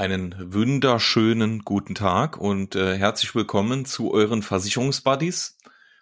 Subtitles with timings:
[0.00, 5.58] Einen wunderschönen guten Tag und äh, herzlich willkommen zu euren Versicherungsbuddies.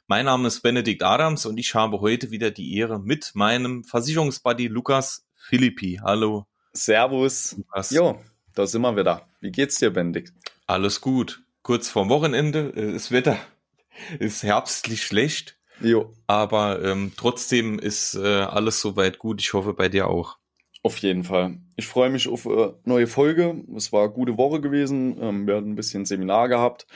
[0.07, 4.69] Mein Name ist Benedikt Adams und ich habe heute wieder die Ehre mit meinem Versicherungsbuddy
[4.69, 5.99] Lukas Philippi.
[6.01, 6.47] Hallo.
[6.73, 7.57] Servus.
[7.57, 7.91] Lukas.
[7.91, 8.21] Jo,
[8.55, 9.27] da sind wir wieder.
[9.41, 10.33] Wie geht's dir, Benedikt?
[10.69, 11.43] Alles gut.
[11.63, 12.73] Kurz vorm Wochenende.
[12.77, 13.37] Äh, das Wetter
[14.21, 15.59] ist herbstlich schlecht.
[15.81, 16.15] Jo.
[16.29, 19.41] Aber ähm, trotzdem ist äh, alles soweit gut.
[19.41, 20.38] Ich hoffe bei dir auch.
[20.83, 21.59] Auf jeden Fall.
[21.77, 23.63] Ich freue mich auf eine neue Folge.
[23.77, 25.17] Es war eine gute Woche gewesen.
[25.21, 26.87] Ähm, wir hatten ein bisschen Seminar gehabt.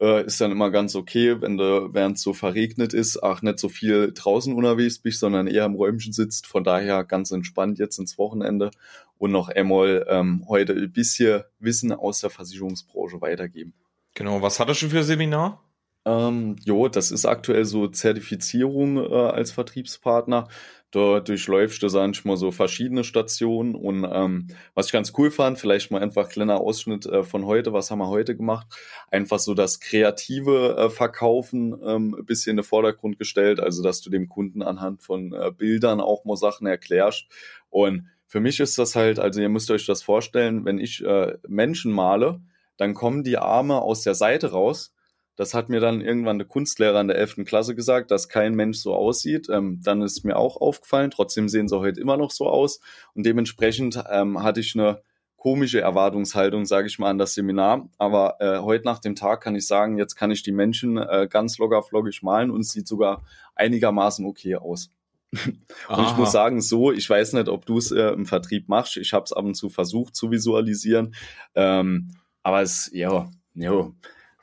[0.00, 3.58] Äh, ist dann immer ganz okay, wenn du, während es so verregnet ist, auch nicht
[3.58, 6.46] so viel draußen unterwegs bist, sondern eher im Räumchen sitzt.
[6.46, 8.70] Von daher ganz entspannt jetzt ins Wochenende
[9.18, 13.74] und noch einmal ähm, heute ein bisschen Wissen aus der Versicherungsbranche weitergeben.
[14.14, 15.62] Genau, was hat er schon für Seminar?
[16.08, 20.48] Ähm, jo, das ist aktuell so Zertifizierung äh, als Vertriebspartner.
[20.90, 23.74] Da durchläufst du, sag ich mal, so verschiedene Stationen.
[23.74, 27.74] Und ähm, was ich ganz cool fand, vielleicht mal einfach kleiner Ausschnitt äh, von heute,
[27.74, 28.66] was haben wir heute gemacht?
[29.10, 34.00] Einfach so das kreative äh, Verkaufen ähm, ein bisschen in den Vordergrund gestellt, also dass
[34.00, 37.26] du dem Kunden anhand von äh, Bildern auch mal Sachen erklärst.
[37.68, 41.36] Und für mich ist das halt, also ihr müsst euch das vorstellen, wenn ich äh,
[41.46, 42.40] Menschen male,
[42.78, 44.94] dann kommen die Arme aus der Seite raus
[45.38, 47.44] das hat mir dann irgendwann eine Kunstlehrer in der 11.
[47.46, 49.46] Klasse gesagt, dass kein Mensch so aussieht.
[49.48, 52.80] Ähm, dann ist mir auch aufgefallen, trotzdem sehen sie heute immer noch so aus.
[53.14, 55.00] Und dementsprechend ähm, hatte ich eine
[55.36, 57.88] komische Erwartungshaltung, sage ich mal, an das Seminar.
[57.98, 61.28] Aber äh, heute nach dem Tag kann ich sagen, jetzt kann ich die Menschen äh,
[61.30, 63.22] ganz locker flockig malen und es sieht sogar
[63.54, 64.90] einigermaßen okay aus.
[65.32, 66.10] und Aha.
[66.10, 68.96] ich muss sagen, so, ich weiß nicht, ob du es äh, im Vertrieb machst.
[68.96, 71.14] Ich habe es ab und zu versucht zu visualisieren.
[71.54, 72.08] Ähm,
[72.42, 73.92] aber es, ja, ja,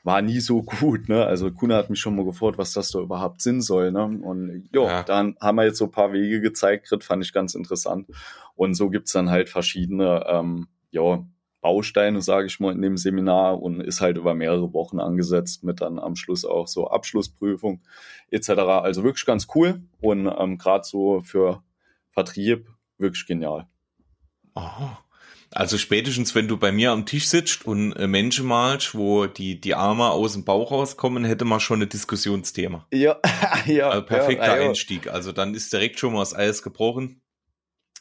[0.06, 1.08] war nie so gut.
[1.08, 1.26] Ne?
[1.26, 3.90] Also Kuna hat mich schon mal gefragt, was das da überhaupt Sinn soll.
[3.90, 4.04] Ne?
[4.04, 7.56] Und jo, ja, dann haben wir jetzt so ein paar Wege gezeigt, fand ich ganz
[7.56, 8.06] interessant.
[8.54, 11.26] Und so gibt's dann halt verschiedene ähm, ja,
[11.60, 15.80] Bausteine, sage ich mal, in dem Seminar und ist halt über mehrere Wochen angesetzt mit
[15.80, 17.82] dann am Schluss auch so Abschlussprüfung
[18.30, 18.50] etc.
[18.50, 21.64] Also wirklich ganz cool und ähm, gerade so für
[22.12, 23.66] Vertrieb wirklich genial.
[24.54, 24.98] Aha.
[25.56, 29.58] Also spätestens, wenn du bei mir am Tisch sitzt und äh, Menschen malst, wo die,
[29.58, 32.86] die Arme aus dem Bauch rauskommen, hätte man schon ein Diskussionsthema.
[32.92, 33.16] Ja,
[33.66, 33.88] ja.
[33.88, 35.10] Also perfekter ja, Einstieg.
[35.10, 37.22] Also dann ist direkt schon mal das Eis gebrochen.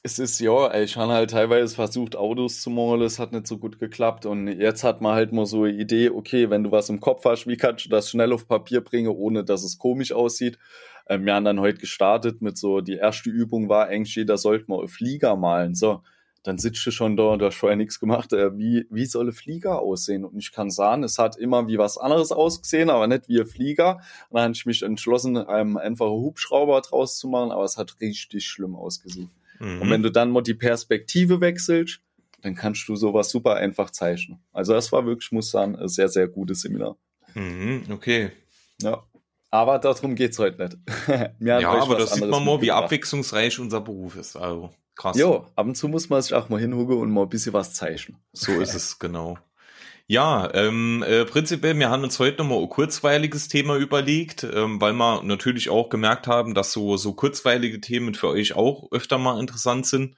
[0.04, 3.58] Es ist ja, ich habe halt teilweise versucht, Autos zu malen, es hat nicht so
[3.58, 4.26] gut geklappt.
[4.26, 7.24] Und jetzt hat man halt mal so eine Idee, okay, wenn du was im Kopf
[7.24, 10.60] hast, wie kannst du das schnell auf Papier bringen, ohne dass es komisch aussieht?
[11.08, 14.66] Ähm, wir haben dann heute gestartet mit so, die erste Übung war eigentlich, da sollte
[14.68, 15.74] man Flieger malen.
[15.74, 16.02] So,
[16.46, 18.32] dann sitzt du schon da und du hast vorher nichts gemacht.
[18.32, 20.24] Äh, wie, wie soll ein Flieger aussehen?
[20.24, 23.48] Und ich kann sagen, es hat immer wie was anderes ausgesehen, aber nicht wie ein
[23.48, 23.96] Flieger.
[24.30, 28.00] Und dann habe ich mich entschlossen, einem einfachen Hubschrauber draus zu machen, aber es hat
[28.00, 29.32] richtig schlimm ausgesehen.
[29.60, 29.82] Mhm.
[29.82, 32.00] Und wenn du dann mal die Perspektive wechselst,
[32.44, 34.40] dann kannst du sowas super einfach zeichnen.
[34.54, 36.96] Also das war wirklich, muss sagen, ein sehr, sehr gutes Seminar.
[37.34, 38.32] Mhm, okay.
[38.84, 39.04] Ja.
[39.50, 40.78] Aber darum geht's heute nicht.
[41.40, 44.36] ja, aber das sieht man mal, wie abwechslungsreich unser Beruf ist.
[44.36, 44.70] Also.
[44.96, 45.18] Krass.
[45.18, 47.74] Jo, ab und zu muss man sich auch mal hinhucken und mal ein bisschen was
[47.74, 48.18] zeichnen.
[48.32, 49.38] So ist es, genau.
[50.08, 54.94] Ja, ähm, äh, prinzipiell, wir haben uns heute nochmal ein kurzweiliges Thema überlegt, ähm, weil
[54.94, 59.40] wir natürlich auch gemerkt haben, dass so, so kurzweilige Themen für euch auch öfter mal
[59.40, 60.16] interessant sind.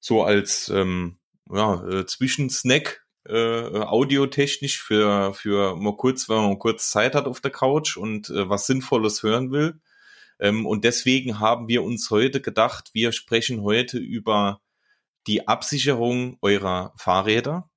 [0.00, 6.90] So als ähm, ja, äh, Zwischensnack, äh, audiotechnisch für, für mal kurz, wenn man kurz
[6.90, 9.80] Zeit hat auf der Couch und äh, was Sinnvolles hören will.
[10.40, 14.60] Ähm, und deswegen haben wir uns heute gedacht, wir sprechen heute über
[15.26, 17.70] die Absicherung eurer Fahrräder.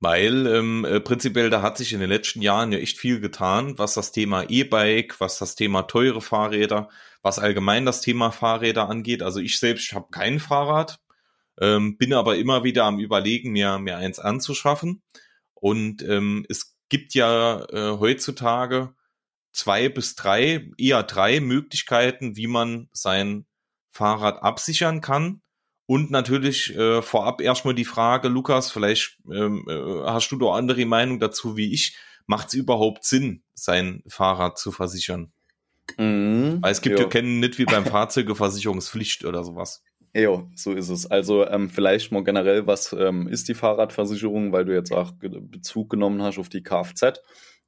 [0.00, 3.78] Weil ähm, äh, prinzipiell da hat sich in den letzten Jahren ja echt viel getan,
[3.78, 6.90] was das Thema E-Bike, was das Thema teure Fahrräder,
[7.22, 9.22] was allgemein das Thema Fahrräder angeht.
[9.22, 10.98] Also ich selbst habe kein Fahrrad,
[11.60, 15.02] ähm, bin aber immer wieder am Überlegen, mir, mir eins anzuschaffen.
[15.54, 18.96] Und ähm, es gibt ja äh, heutzutage
[19.52, 23.46] zwei bis drei, eher drei Möglichkeiten, wie man sein
[23.90, 25.42] Fahrrad absichern kann.
[25.86, 30.86] Und natürlich äh, vorab erstmal die Frage, Lukas, vielleicht ähm, äh, hast du doch andere
[30.86, 31.96] Meinung dazu wie ich.
[32.26, 35.32] Macht es überhaupt Sinn, sein Fahrrad zu versichern?
[35.98, 39.82] Mhm, Weil es gibt ja kennen nicht wie beim Fahrzeugeversicherungspflicht oder sowas.
[40.14, 41.10] Ja, so ist es.
[41.10, 45.90] Also ähm, vielleicht mal generell, was ähm, ist die Fahrradversicherung, weil du jetzt auch Bezug
[45.90, 47.20] genommen hast auf die Kfz.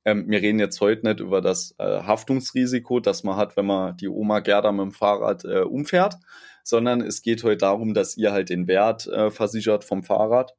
[0.04, 3.96] Ähm, wir reden jetzt heute nicht über das äh, Haftungsrisiko, das man hat, wenn man
[3.96, 6.16] die Oma Gerda mit dem Fahrrad äh, umfährt,
[6.62, 10.54] sondern es geht heute darum, dass ihr halt den Wert äh, versichert vom Fahrrad.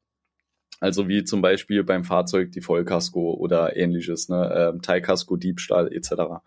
[0.80, 6.42] Also wie zum Beispiel beim Fahrzeug die Vollkasko oder ähnliches, ne, ähm, Teilkasko, Diebstahl etc.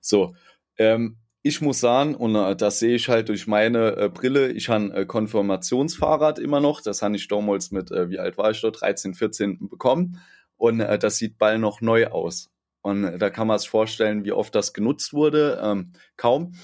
[0.00, 0.34] So,
[0.78, 4.70] ähm, ich muss sagen, und äh, das sehe ich halt durch meine äh, Brille, ich
[4.70, 6.80] habe ein äh, Konfirmationsfahrrad immer noch.
[6.80, 10.22] Das habe ich damals mit, äh, wie alt war ich da, 13, 14 bekommen.
[10.64, 12.50] Und äh, das sieht bald noch neu aus.
[12.80, 15.60] Und äh, da kann man sich vorstellen, wie oft das genutzt wurde.
[15.62, 16.54] Ähm, kaum.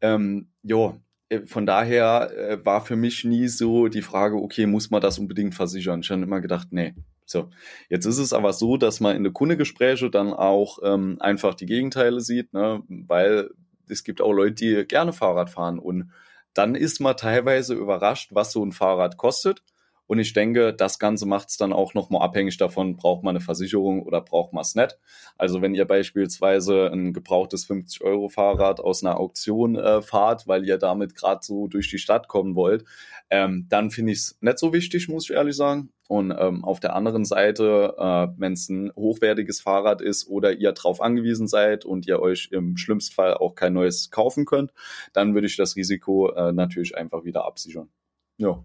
[0.00, 4.90] Ähm, jo, äh, von daher äh, war für mich nie so die Frage, okay, muss
[4.90, 6.02] man das unbedingt versichern?
[6.02, 6.94] Ich habe immer gedacht, nee.
[7.24, 7.50] So,
[7.88, 11.66] jetzt ist es aber so, dass man in der Kundegespräche dann auch ähm, einfach die
[11.66, 12.84] Gegenteile sieht, ne?
[12.88, 13.50] weil
[13.88, 16.12] es gibt auch Leute, die gerne Fahrrad fahren und
[16.54, 19.62] dann ist man teilweise überrascht, was so ein Fahrrad kostet.
[20.06, 23.44] Und ich denke, das Ganze macht es dann auch nochmal abhängig davon, braucht man eine
[23.44, 24.98] Versicherung oder braucht man es nicht.
[25.38, 31.14] Also wenn ihr beispielsweise ein gebrauchtes 50-Euro-Fahrrad aus einer Auktion äh, fahrt, weil ihr damit
[31.14, 32.84] gerade so durch die Stadt kommen wollt,
[33.30, 35.90] ähm, dann finde ich es nicht so wichtig, muss ich ehrlich sagen.
[36.08, 40.72] Und ähm, auf der anderen Seite, äh, wenn es ein hochwertiges Fahrrad ist oder ihr
[40.72, 44.72] darauf angewiesen seid und ihr euch im schlimmsten Fall auch kein neues kaufen könnt,
[45.14, 47.88] dann würde ich das Risiko äh, natürlich einfach wieder absichern.
[48.36, 48.62] Ja,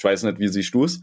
[0.00, 1.02] ich weiß nicht, wie siehst du es?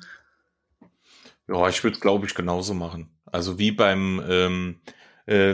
[1.47, 3.15] Ja, ich würde, glaube ich, genauso machen.
[3.25, 4.81] Also wie beim, ähm,
[5.27, 5.53] äh,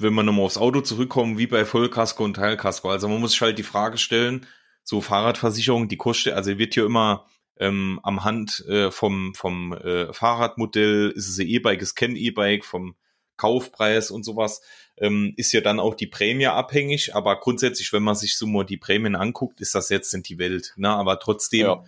[0.00, 2.90] wenn man nochmal aufs Auto zurückkommt, wie bei Vollkasko und Teilkasko.
[2.90, 4.44] Also man muss sich halt die Frage stellen,
[4.82, 7.26] so Fahrradversicherung, die kostet, also wird hier immer
[7.60, 12.64] ähm, am Hand äh, vom, vom äh, Fahrradmodell, ist es ein E-Bike, ist kein E-Bike,
[12.64, 12.96] vom
[13.36, 14.62] Kaufpreis und sowas,
[14.96, 18.64] ähm, ist ja dann auch die Prämie abhängig, aber grundsätzlich, wenn man sich so mal
[18.64, 20.74] die Prämien anguckt, ist das jetzt in die Welt.
[20.76, 20.88] Ne?
[20.88, 21.84] Aber trotzdem, ja.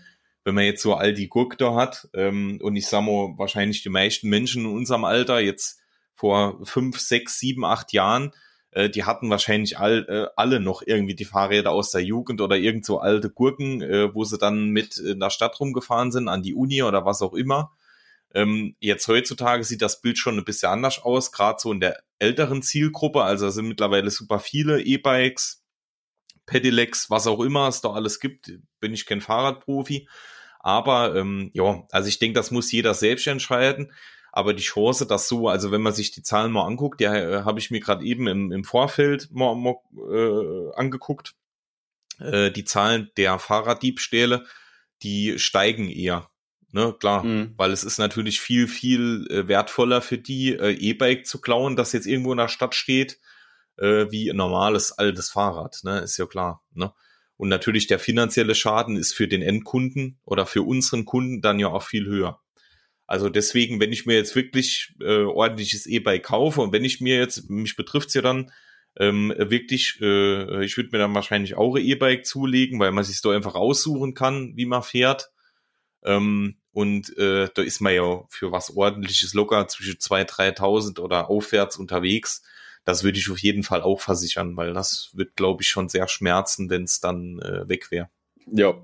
[0.51, 3.85] Wenn man jetzt so all die Gurk da hat, ähm, und ich sag mal, wahrscheinlich
[3.85, 5.79] die meisten Menschen in unserem Alter, jetzt
[6.17, 8.33] vor fünf, sechs, sieben, acht Jahren,
[8.73, 12.57] äh, die hatten wahrscheinlich all, äh, alle noch irgendwie die Fahrräder aus der Jugend oder
[12.57, 16.43] irgend so alte Gurken, äh, wo sie dann mit in der Stadt rumgefahren sind, an
[16.43, 17.71] die Uni oder was auch immer.
[18.35, 22.03] Ähm, jetzt heutzutage sieht das Bild schon ein bisschen anders aus, gerade so in der
[22.19, 23.23] älteren Zielgruppe.
[23.23, 25.63] Also sind mittlerweile super viele E-Bikes,
[26.45, 28.51] Pedelecs, was auch immer es da alles gibt.
[28.81, 30.09] Bin ich kein Fahrradprofi.
[30.61, 33.93] Aber ähm, ja, also ich denke, das muss jeder selbst entscheiden.
[34.33, 37.43] Aber die Chance, dass so, also wenn man sich die Zahlen mal anguckt, ja, äh,
[37.45, 41.35] habe ich mir gerade eben im, im Vorfeld mal, mal äh, angeguckt,
[42.21, 44.47] äh, die Zahlen der Fahrraddiebstähle,
[45.03, 46.29] die steigen eher.
[46.73, 47.55] Ne, klar, mhm.
[47.57, 51.93] weil es ist natürlich viel, viel äh, wertvoller für die, äh, E-Bike zu klauen, das
[51.93, 53.19] jetzt irgendwo in der Stadt steht,
[53.77, 56.93] äh, wie ein normales altes Fahrrad, ne, ist ja klar, ne.
[57.41, 61.69] Und natürlich der finanzielle Schaden ist für den Endkunden oder für unseren Kunden dann ja
[61.69, 62.39] auch viel höher.
[63.07, 67.17] Also deswegen, wenn ich mir jetzt wirklich äh, ordentliches E-Bike kaufe und wenn ich mir
[67.17, 68.53] jetzt, mich betrifft's ja dann,
[68.99, 73.23] ähm, wirklich, äh, ich würde mir dann wahrscheinlich auch ein E-Bike zulegen, weil man sich
[73.23, 75.31] so einfach aussuchen kann, wie man fährt.
[76.05, 81.31] Ähm, und äh, da ist man ja für was ordentliches locker zwischen 2.000, 3.000 oder
[81.31, 82.43] aufwärts unterwegs.
[82.91, 86.09] Das würde ich auf jeden Fall auch versichern, weil das wird, glaube ich, schon sehr
[86.09, 88.11] schmerzen, wenn es dann äh, weg wäre.
[88.47, 88.75] Ja,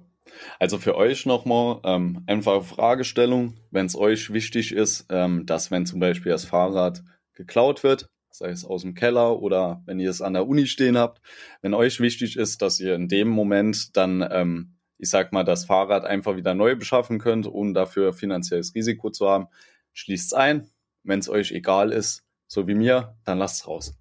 [0.61, 5.87] also für euch nochmal ähm, einfache Fragestellung, wenn es euch wichtig ist, ähm, dass wenn
[5.87, 10.23] zum Beispiel das Fahrrad geklaut wird, sei es aus dem Keller oder wenn ihr es
[10.23, 11.21] an der Uni stehen habt,
[11.61, 15.65] wenn euch wichtig ist, dass ihr in dem Moment dann, ähm, ich sag mal, das
[15.65, 19.49] Fahrrad einfach wieder neu beschaffen könnt, ohne dafür finanzielles Risiko zu haben,
[19.95, 20.71] schließt es ein.
[21.03, 23.99] Wenn es euch egal ist, so wie mir, dann lasst es raus.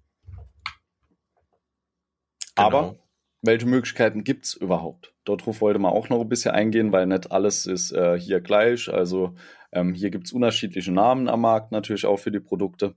[2.54, 2.66] Genau.
[2.66, 2.96] Aber
[3.42, 5.14] welche Möglichkeiten gibt es überhaupt?
[5.24, 8.88] Darauf wollte man auch noch ein bisschen eingehen, weil nicht alles ist äh, hier gleich.
[8.92, 9.34] Also
[9.72, 12.94] ähm, hier gibt es unterschiedliche Namen am Markt natürlich auch für die Produkte.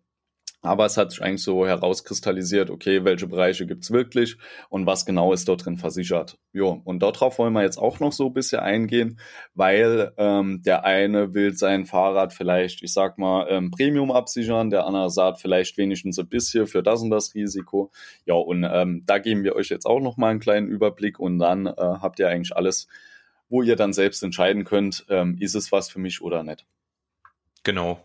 [0.61, 4.37] Aber es hat sich eigentlich so herauskristallisiert, okay, welche Bereiche gibt's wirklich
[4.67, 6.37] und was genau ist dort drin versichert.
[6.51, 9.19] Jo, und darauf wollen wir jetzt auch noch so ein bisschen eingehen,
[9.53, 14.85] weil ähm, der eine will sein Fahrrad vielleicht, ich sag mal, ähm, Premium absichern, der
[14.85, 17.91] andere sagt vielleicht wenigstens ein bisschen für das und das Risiko.
[18.25, 21.39] Ja, und ähm, da geben wir euch jetzt auch noch mal einen kleinen Überblick und
[21.39, 22.89] dann äh, habt ihr eigentlich alles,
[23.47, 26.65] wo ihr dann selbst entscheiden könnt, ähm, ist es was für mich oder nicht.
[27.63, 27.99] Genau,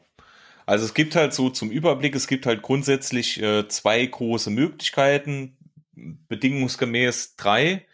[0.66, 5.56] also es gibt halt so zum Überblick, es gibt halt grundsätzlich äh, zwei große Möglichkeiten,
[5.94, 7.86] bedingungsgemäß drei.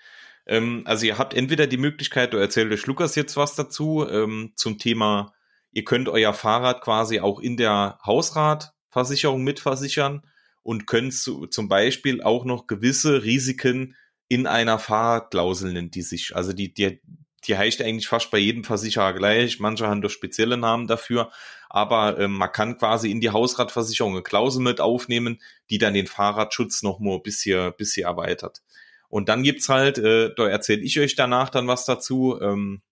[0.47, 4.53] Ähm, also ihr habt entweder die Möglichkeit, du erzählt euch Lukas jetzt was dazu, ähm,
[4.55, 5.33] zum Thema,
[5.73, 10.23] ihr könnt euer Fahrrad quasi auch in der Hausratversicherung mitversichern
[10.63, 13.97] und könnt zu, zum Beispiel auch noch gewisse Risiken
[14.29, 16.37] in einer Fahrradklausel nennt die sich.
[16.37, 17.01] Also die, die,
[17.45, 19.61] die heißt eigentlich fast bei jedem Versicherer gleich.
[19.61, 21.31] Manche haben doch spezielle Namen dafür.
[21.69, 26.07] Aber ähm, man kann quasi in die Hausratversicherung eine Klausel mit aufnehmen, die dann den
[26.07, 28.63] Fahrradschutz noch mal ein bisschen, bisschen erweitert.
[29.09, 32.83] Und dann gibt's halt, äh, da erzähle ich euch danach dann was dazu, ähm,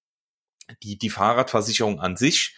[0.82, 2.56] die, die Fahrradversicherung an sich,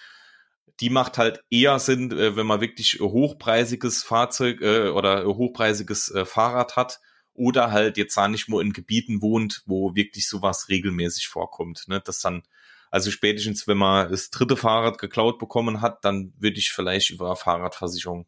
[0.81, 6.25] die macht halt eher Sinn, äh, wenn man wirklich hochpreisiges Fahrzeug äh, oder hochpreisiges äh,
[6.25, 7.01] Fahrrad hat
[7.35, 11.85] oder halt jetzt da nicht nur in Gebieten wohnt, wo wirklich sowas regelmäßig vorkommt.
[11.89, 12.01] Ne?
[12.05, 12.43] Das dann,
[12.91, 17.37] also spätestens, wenn man das dritte Fahrrad geklaut bekommen hat, dann würde ich vielleicht über
[17.37, 18.27] Fahrradversicherung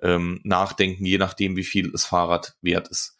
[0.00, 3.16] ähm, nachdenken, je nachdem, wie viel das Fahrrad wert ist.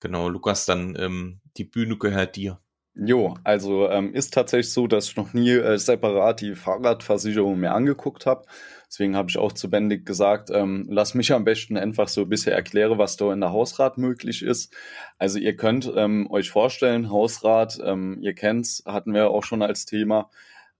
[0.00, 2.58] Genau, Lukas, dann ähm, die Bühne gehört dir.
[2.94, 7.72] Jo, also ähm, ist tatsächlich so, dass ich noch nie äh, separat die Fahrradversicherung mir
[7.72, 8.44] angeguckt habe.
[8.92, 12.28] Deswegen habe ich auch zu Bendig gesagt, ähm, lass mich am besten einfach so ein
[12.28, 14.76] bisschen erklären, was da in der Hausrat möglich ist.
[15.16, 19.86] Also ihr könnt ähm, euch vorstellen, Hausrat, ähm, ihr kennt's, hatten wir auch schon als
[19.86, 20.28] Thema,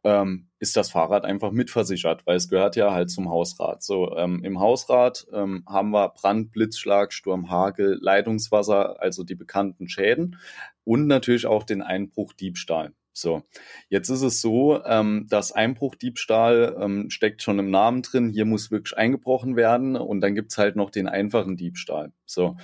[0.04, 3.83] ähm, ist das Fahrrad einfach mitversichert, weil es gehört ja halt zum Hausrat.
[3.83, 9.88] So ähm, im Hausrat ähm, haben wir Brand, Blitzschlag, Sturm, Hagel, Leitungswasser, also die bekannten
[9.88, 10.37] Schäden
[10.85, 12.92] und natürlich auch den Einbruch, Diebstahl.
[13.12, 13.42] So,
[13.88, 18.31] jetzt ist es so, ähm, dass Einbruchdiebstahl ähm, steckt schon im Namen drin.
[18.31, 22.12] Hier muss wirklich eingebrochen werden und dann gibt's halt noch den einfachen Diebstahl.
[22.25, 22.57] So,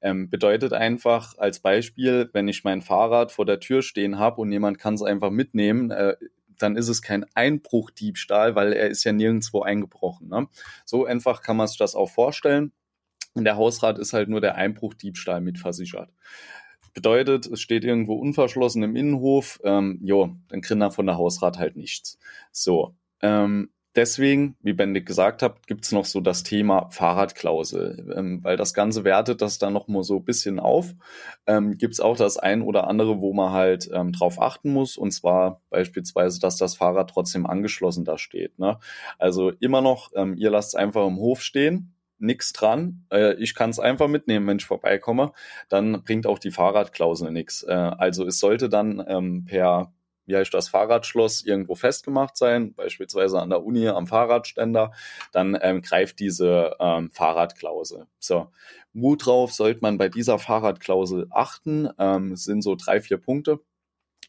[0.00, 4.50] ähm, bedeutet einfach als Beispiel, wenn ich mein Fahrrad vor der Tür stehen habe und
[4.50, 6.16] jemand kann es einfach mitnehmen, äh,
[6.58, 10.28] dann ist es kein Einbruchdiebstahl, weil er ist ja nirgendwo eingebrochen.
[10.28, 10.48] Ne?
[10.84, 12.72] So einfach kann man sich das auch vorstellen.
[13.34, 16.10] Und der Hausrat ist halt nur der Einbruchdiebstahl mitversichert.
[16.94, 21.58] Bedeutet, es steht irgendwo unverschlossen im Innenhof, ähm, jo, dann kriegt er von der Hausrat
[21.58, 22.18] halt nichts.
[22.50, 28.56] So, ähm, deswegen, wie Bendig gesagt hat, gibt's noch so das Thema Fahrradklausel, ähm, weil
[28.56, 30.94] das Ganze wertet das dann noch mal so ein bisschen auf.
[31.46, 35.12] Ähm, gibt's auch das ein oder andere, wo man halt ähm, drauf achten muss, und
[35.12, 38.58] zwar beispielsweise, dass das Fahrrad trotzdem angeschlossen da steht.
[38.58, 38.78] Ne?
[39.18, 43.04] Also immer noch, ähm, ihr lasst es einfach im Hof stehen, nix dran.
[43.10, 45.32] Äh, ich kann es einfach mitnehmen, wenn ich vorbeikomme.
[45.68, 47.62] Dann bringt auch die Fahrradklausel nichts.
[47.62, 49.92] Äh, also es sollte dann ähm, per
[50.26, 54.92] wie heißt das Fahrradschloss irgendwo festgemacht sein, beispielsweise an der Uni am Fahrradständer,
[55.32, 58.06] dann ähm, greift diese ähm, Fahrradklausel.
[58.18, 58.48] So,
[58.92, 61.88] worauf sollte man bei dieser Fahrradklausel achten?
[61.98, 63.60] Ähm, sind so drei, vier Punkte.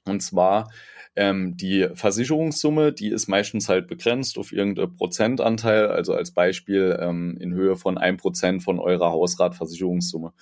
[0.06, 0.70] Und zwar
[1.16, 7.38] ähm, die Versicherungssumme, die ist meistens halt begrenzt auf irgendeinen Prozentanteil, also als Beispiel ähm,
[7.40, 10.34] in Höhe von ein Prozent von eurer Hausratversicherungssumme.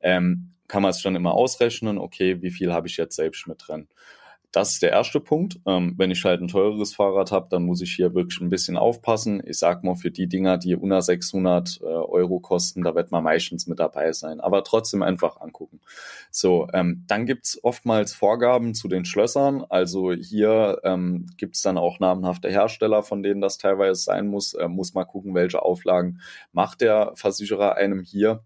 [0.00, 3.64] Ähm, kann man es dann immer ausrechnen, okay, wie viel habe ich jetzt selbst mit
[3.66, 3.88] drin.
[4.52, 5.60] Das ist der erste Punkt.
[5.66, 8.76] Ähm, wenn ich halt ein teureres Fahrrad habe, dann muss ich hier wirklich ein bisschen
[8.78, 9.42] aufpassen.
[9.46, 13.24] Ich sag mal, für die Dinger, die unter 600 äh, Euro kosten, da wird man
[13.24, 14.40] meistens mit dabei sein.
[14.40, 15.77] Aber trotzdem einfach angucken.
[16.30, 19.64] So, ähm, dann gibt's oftmals Vorgaben zu den Schlössern.
[19.68, 24.54] Also hier ähm, gibt's dann auch namenhafte Hersteller, von denen das teilweise sein muss.
[24.54, 26.20] Äh, muss mal gucken, welche Auflagen
[26.52, 28.44] macht der Versicherer einem hier.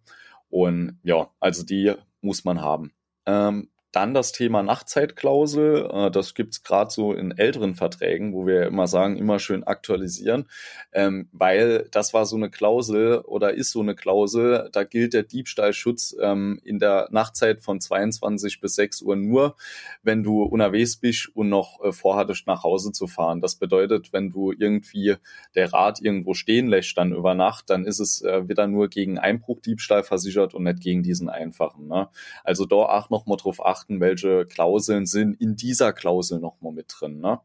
[0.51, 2.93] Und ja, also die muss man haben.
[3.27, 8.67] Ähm, dann das Thema Nachtzeitklausel, äh, das gibt's gerade so in älteren Verträgen, wo wir
[8.67, 10.49] immer sagen, immer schön aktualisieren,
[10.93, 15.23] ähm, weil das war so eine Klausel oder ist so eine Klausel, da gilt der
[15.23, 19.57] Diebstahlschutz ähm, in der Nachtzeit von 22 bis 6 Uhr nur,
[20.03, 23.41] wenn du unterwegs bist und noch äh, vorhattest, nach Hause zu fahren.
[23.41, 25.17] Das bedeutet, wenn du irgendwie
[25.55, 29.19] der Rad irgendwo stehen lässt dann über Nacht, dann ist es äh, wieder nur gegen
[29.19, 31.89] Einbruchdiebstahl versichert und nicht gegen diesen einfachen.
[31.89, 32.09] Ne?
[32.45, 36.73] Also da auch noch mal drauf achten, beachten, welche Klauseln sind in dieser Klausel nochmal
[36.73, 37.21] mit drin.
[37.21, 37.41] Ne?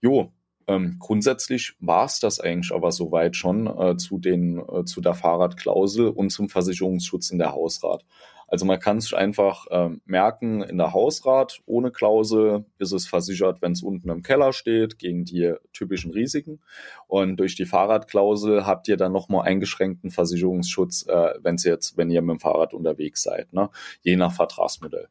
[0.00, 0.32] Jo,
[0.66, 5.14] ähm, grundsätzlich war es das eigentlich aber soweit schon äh, zu, den, äh, zu der
[5.14, 8.04] Fahrradklausel und zum Versicherungsschutz in der Hausrat.
[8.46, 13.62] Also man kann sich einfach äh, merken, in der Hausrat ohne Klausel ist es versichert,
[13.62, 16.60] wenn es unten im Keller steht, gegen die typischen Risiken.
[17.06, 22.22] Und durch die Fahrradklausel habt ihr dann nochmal eingeschränkten Versicherungsschutz, äh, wenn jetzt, wenn ihr
[22.22, 23.70] mit dem Fahrrad unterwegs seid, ne?
[24.02, 25.08] je nach Vertragsmodell.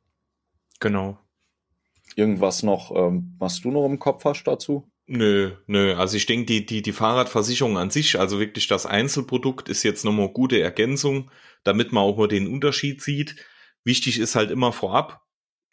[0.83, 1.17] Genau.
[2.17, 4.91] Irgendwas noch, ähm, was du noch im Kopf hast dazu?
[5.05, 5.95] Nö, nö.
[5.95, 10.03] Also ich denke, die, die, die Fahrradversicherung an sich, also wirklich das Einzelprodukt, ist jetzt
[10.03, 11.31] nochmal gute Ergänzung,
[11.63, 13.37] damit man auch mal den Unterschied sieht.
[13.85, 15.25] Wichtig ist halt immer vorab,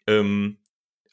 [0.06, 0.58] ähm,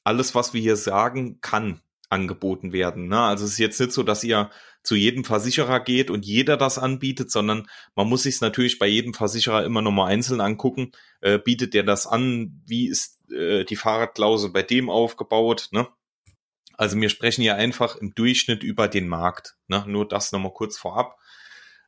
[0.03, 3.07] alles, was wir hier sagen, kann angeboten werden.
[3.07, 3.19] Ne?
[3.19, 4.49] Also es ist jetzt nicht so, dass ihr
[4.83, 9.13] zu jedem Versicherer geht und jeder das anbietet, sondern man muss sich natürlich bei jedem
[9.13, 10.91] Versicherer immer nochmal einzeln angucken.
[11.19, 12.61] Äh, bietet der das an?
[12.65, 15.67] Wie ist äh, die Fahrradklausel bei dem aufgebaut?
[15.71, 15.87] Ne?
[16.77, 19.57] Also wir sprechen hier einfach im Durchschnitt über den Markt.
[19.67, 19.83] Ne?
[19.87, 21.17] Nur das nochmal kurz vorab.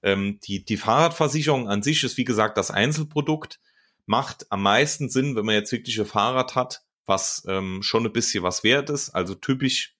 [0.03, 3.59] Ähm, die, die Fahrradversicherung an sich ist, wie gesagt, das Einzelprodukt.
[4.05, 8.11] Macht am meisten Sinn, wenn man jetzt wirklich ein Fahrrad hat, was ähm, schon ein
[8.11, 9.11] bisschen was wert ist.
[9.11, 9.95] Also typisch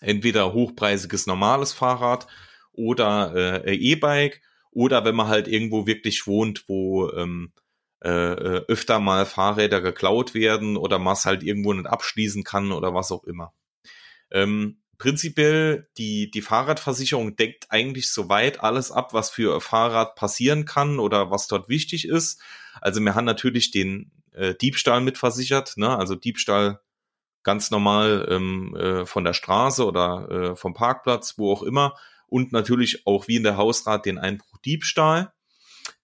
[0.00, 2.26] entweder hochpreisiges normales Fahrrad
[2.72, 7.52] oder äh, E-Bike oder wenn man halt irgendwo wirklich wohnt, wo ähm,
[8.04, 12.72] äh, äh öfter mal Fahrräder geklaut werden oder man es halt irgendwo nicht abschließen kann
[12.72, 13.54] oder was auch immer.
[14.30, 20.98] Ähm, prinzipiell die, die Fahrradversicherung deckt eigentlich soweit alles ab, was für Fahrrad passieren kann
[20.98, 22.40] oder was dort wichtig ist.
[22.80, 25.96] Also wir haben natürlich den äh, Diebstahl mitversichert, ne?
[25.96, 26.80] Also Diebstahl
[27.46, 31.94] ganz normal ähm, äh, von der Straße oder äh, vom Parkplatz, wo auch immer.
[32.26, 35.32] Und natürlich auch wie in der Hausrat den Einbruch Diebstahl,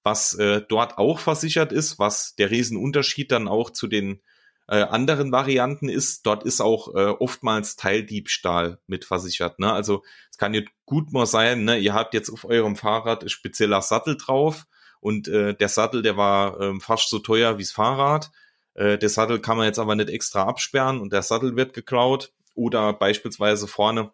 [0.04, 4.22] was äh, dort auch versichert ist, was der Riesenunterschied dann auch zu den
[4.68, 9.58] äh, anderen Varianten ist, dort ist auch äh, oftmals Teildiebstahl mitversichert.
[9.58, 9.72] Ne?
[9.72, 11.76] Also es kann jetzt gut mal sein, ne?
[11.76, 14.66] ihr habt jetzt auf eurem Fahrrad spezieller Sattel drauf
[15.00, 18.30] und äh, der Sattel, der war äh, fast so teuer wie das Fahrrad
[18.74, 22.32] äh, der Sattel kann man jetzt aber nicht extra absperren und der Sattel wird geklaut.
[22.54, 24.12] Oder beispielsweise vorne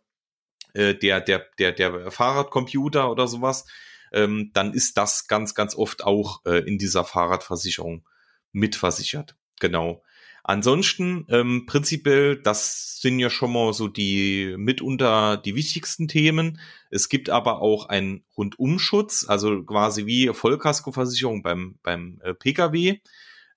[0.73, 3.67] äh, der, der, der, der Fahrradcomputer oder sowas.
[4.13, 8.07] Ähm, dann ist das ganz, ganz oft auch äh, in dieser Fahrradversicherung
[8.53, 9.37] mitversichert.
[9.61, 10.03] Genau.
[10.45, 16.59] Ansonsten ähm, prinzipiell, das sind ja schon mal so die mitunter die wichtigsten Themen.
[16.91, 23.01] Es gibt aber auch einen Rundumschutz, also quasi wie Vollkaskoversicherung beim beim äh, PKW.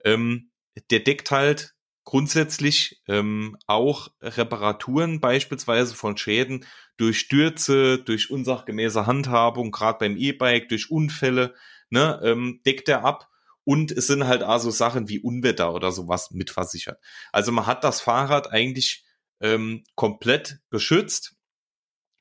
[0.04, 0.51] Ähm,
[0.90, 1.74] der deckt halt
[2.04, 6.66] grundsätzlich ähm, auch Reparaturen beispielsweise von Schäden
[6.98, 11.54] durch Stürze, durch unsachgemäße Handhabung, gerade beim E-Bike, durch Unfälle,
[11.90, 13.30] ne, ähm, deckt er ab.
[13.64, 17.00] Und es sind halt also Sachen wie Unwetter oder sowas mitversichert.
[17.32, 19.06] Also man hat das Fahrrad eigentlich
[19.40, 21.36] ähm, komplett geschützt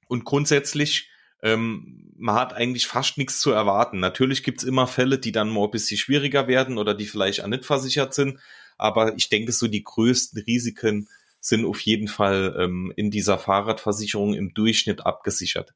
[0.06, 1.09] und grundsätzlich
[1.42, 3.98] ähm, man hat eigentlich fast nichts zu erwarten.
[3.98, 7.48] Natürlich gibt's immer Fälle, die dann mal ein bisschen schwieriger werden oder die vielleicht auch
[7.48, 8.38] nicht versichert sind.
[8.76, 11.08] Aber ich denke, so die größten Risiken
[11.40, 15.72] sind auf jeden Fall ähm, in dieser Fahrradversicherung im Durchschnitt abgesichert.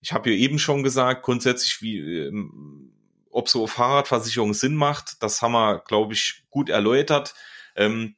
[0.00, 2.92] Ich habe ja eben schon gesagt, grundsätzlich, wie, ähm,
[3.30, 7.34] ob so Fahrradversicherung Sinn macht, das haben wir, glaube ich, gut erläutert.
[7.76, 8.16] Ähm,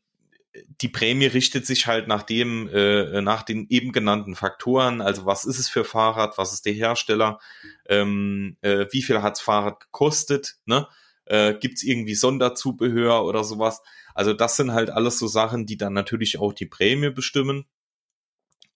[0.80, 5.00] die Prämie richtet sich halt nach dem, äh, nach den eben genannten Faktoren.
[5.00, 7.38] Also was ist es für Fahrrad, was ist der Hersteller,
[7.86, 10.88] ähm, äh, wie viel hat's Fahrrad gekostet, ne?
[11.26, 13.82] Äh, Gibt irgendwie Sonderzubehör oder sowas?
[14.14, 17.66] Also das sind halt alles so Sachen, die dann natürlich auch die Prämie bestimmen.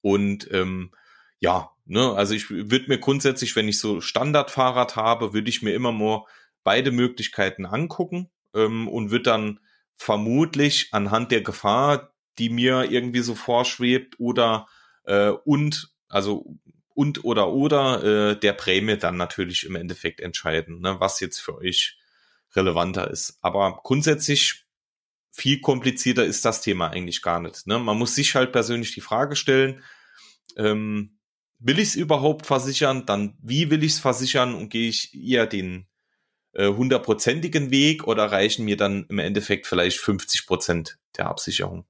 [0.01, 0.93] Und ähm,
[1.41, 5.75] ja, ne, also ich würde mir grundsätzlich, wenn ich so Standardfahrrad habe, würde ich mir
[5.75, 6.29] immer nur
[6.63, 9.61] beide Möglichkeiten angucken ähm, und würde dann
[9.97, 14.67] vermutlich anhand der Gefahr, die mir irgendwie so vorschwebt oder
[15.05, 16.59] äh, und also
[16.95, 21.57] und oder oder äh, der Prämie dann natürlich im Endeffekt entscheiden, ne, was jetzt für
[21.57, 21.99] euch
[22.55, 23.39] relevanter ist.
[23.43, 24.65] Aber grundsätzlich
[25.31, 27.67] viel komplizierter ist das Thema eigentlich gar nicht.
[27.67, 27.79] Ne?
[27.81, 29.83] Man muss sich halt persönlich die Frage stellen,
[30.57, 31.19] ähm,
[31.59, 33.05] will ich es überhaupt versichern?
[33.07, 35.89] Dann wie will ich es versichern und gehe ich eher den
[36.59, 41.85] hundertprozentigen Weg oder reichen mir dann im Endeffekt vielleicht 50 Prozent der Absicherung?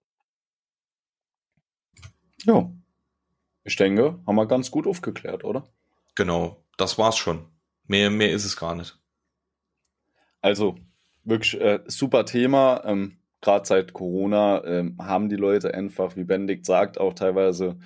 [2.44, 2.70] Ja,
[3.64, 5.64] ich denke, haben wir ganz gut aufgeklärt, oder?
[6.14, 7.46] Genau, das war's schon.
[7.86, 8.98] Mehr, mehr ist es gar nicht.
[10.40, 10.76] Also
[11.24, 12.82] wirklich äh, super Thema.
[12.84, 17.78] Ähm, Gerade seit Corona ähm, haben die Leute einfach, wie Benedikt sagt, auch teilweise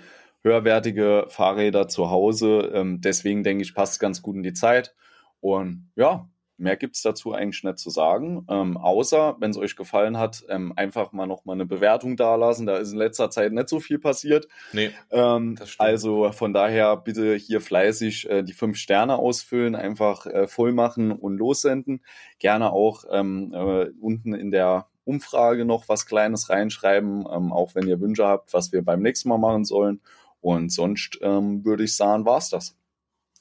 [0.42, 2.70] höherwertige Fahrräder zu Hause.
[2.72, 4.94] Ähm, deswegen denke ich, passt ganz gut in die Zeit.
[5.40, 6.28] Und ja,
[6.60, 10.72] Mehr gibt's dazu eigentlich nicht zu sagen, ähm, außer, wenn es euch gefallen hat, ähm,
[10.74, 12.66] einfach mal noch mal eine Bewertung dalassen.
[12.66, 14.48] Da ist in letzter Zeit nicht so viel passiert.
[14.72, 20.48] Nee, ähm, also von daher bitte hier fleißig äh, die fünf Sterne ausfüllen, einfach äh,
[20.48, 22.02] voll machen und lossenden.
[22.40, 27.86] Gerne auch ähm, äh, unten in der Umfrage noch was Kleines reinschreiben, ähm, auch wenn
[27.86, 30.00] ihr Wünsche habt, was wir beim nächsten Mal machen sollen.
[30.40, 32.76] Und sonst würde ich sagen, war's das.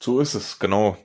[0.00, 0.96] So ist es, genau.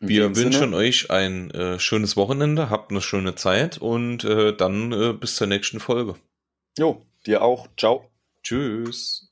[0.00, 0.76] Wir wünschen Sinne.
[0.76, 5.46] euch ein äh, schönes Wochenende, habt eine schöne Zeit und äh, dann äh, bis zur
[5.46, 6.14] nächsten Folge.
[6.78, 7.68] Jo, dir auch.
[7.76, 8.10] Ciao.
[8.42, 9.29] Tschüss.